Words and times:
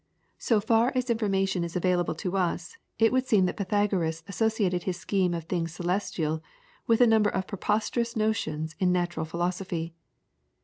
So 0.39 0.59
far 0.59 0.91
as 0.95 1.11
information 1.11 1.63
is 1.63 1.75
available 1.75 2.15
to 2.15 2.35
us, 2.35 2.75
it 2.97 3.11
would 3.11 3.27
seem 3.27 3.45
that 3.45 3.55
Pythagoras 3.55 4.23
associated 4.27 4.81
his 4.81 4.97
scheme 4.97 5.35
of 5.35 5.43
things 5.43 5.73
celestial 5.75 6.41
with 6.87 7.01
a 7.01 7.05
number 7.05 7.29
of 7.29 7.45
preposterous 7.45 8.15
notions 8.15 8.75
in 8.79 8.91
natural 8.91 9.27
philosophy. 9.27 9.93